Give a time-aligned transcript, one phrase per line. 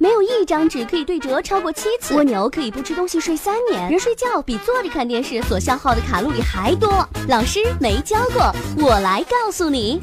[0.00, 2.14] 没有一张纸可以对折超过七次。
[2.14, 3.90] 蜗牛可以不吃东西睡三年。
[3.90, 7.04] 人睡觉比坐着看电视所消耗的卡路里还多。
[7.28, 10.00] 老师没教过，我来告诉你。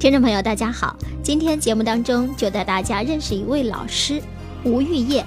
[0.00, 4.22] 听众朋友，大家好，今天节目当中就带大家认识一位老师
[4.64, 5.22] 吴玉叶。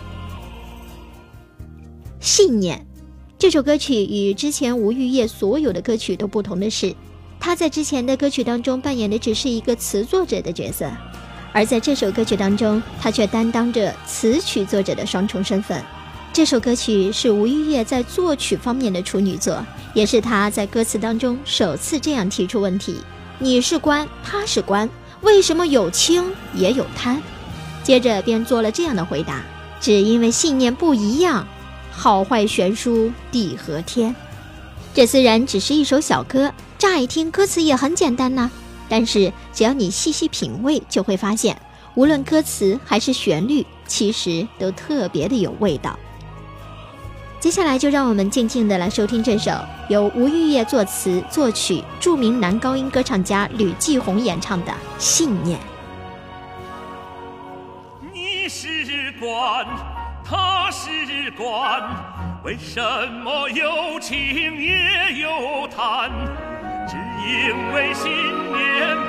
[2.19, 2.83] 信念，
[3.37, 6.95] 这首歌曲与之前吴玉叶所有的歌曲都不同的是，
[7.39, 10.89] 他在之前的歌曲当中扮演的只是一个词作者的角色，
[11.51, 15.83] 而在这首歌曲当中，他却担当着词曲作者的双重身份。
[16.31, 22.97] 这首歌曲是吴玉叶在作曲方面的处女作，也是他在歌词当中首次这样提出问题
[23.39, 24.87] ：“你是官，他是官，
[25.21, 26.23] 为什么有轻
[26.53, 27.21] 也有贪？”
[27.83, 29.41] 接着便做了这样的回答
[29.81, 31.47] ：“只因为信念不一样。”
[31.91, 34.15] 好坏悬殊地和天，
[34.93, 38.49] 这虽然只是一首小歌，乍一听歌词也很简单呐。
[38.89, 41.55] 但是只要你细细品味，就会发现，
[41.95, 45.97] 无论歌词还是旋律，其实都特别的有味道。
[47.39, 49.51] 接下来就让我们静静的来收听这首
[49.87, 55.57] 由吴玉叶作词作曲、著名男高音歌唱家吕继红演唱的《信念》。
[58.11, 59.65] 你是官。
[60.31, 61.81] 他是官，
[62.43, 62.79] 为什
[63.23, 66.11] 么有情也有贪？
[67.29, 68.57] 因为信念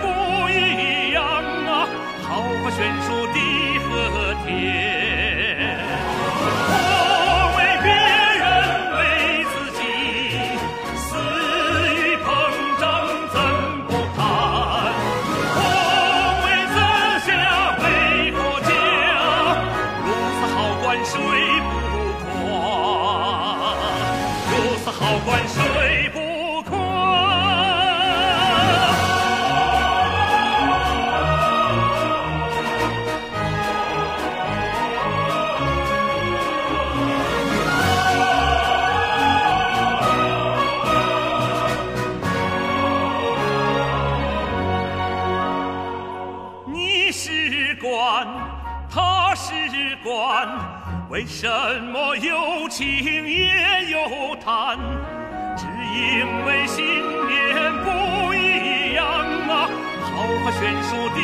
[0.02, 0.04] 不
[0.50, 1.88] 一样啊，
[2.22, 3.38] 毫不悬殊地
[3.78, 3.88] 和
[4.44, 4.48] 天，
[6.68, 6.70] 不
[7.56, 7.88] 为别
[8.42, 8.44] 人
[8.92, 9.00] 为
[9.50, 9.80] 自己，
[10.96, 11.08] 肆
[11.88, 12.28] 意膨
[12.78, 12.84] 胀
[13.32, 13.34] 怎
[13.88, 14.20] 不看？
[15.56, 15.58] 不
[16.44, 16.78] 为咱
[17.24, 17.28] 家，
[17.80, 17.84] 为
[18.32, 18.70] 国家，
[20.04, 21.10] 如此好官谁
[21.70, 21.72] 不
[22.28, 22.52] 夸？
[24.50, 24.54] 如
[24.84, 25.79] 此好官谁？
[48.92, 49.52] 他是
[50.02, 50.48] 官，
[51.10, 51.48] 为什
[51.92, 52.86] 么有情
[53.26, 54.78] 也有贪？
[55.56, 56.84] 只因为信
[57.28, 59.04] 念不一样
[59.48, 59.68] 啊，
[60.02, 61.18] 好坏悬殊地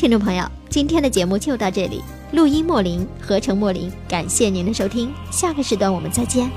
[0.00, 2.02] 听众朋友，今天的节目就到这里。
[2.32, 6.50] 录音莫林，合成莫林，感谢您的收听，下个时段我们再见。